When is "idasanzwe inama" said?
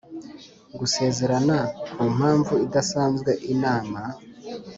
2.65-4.01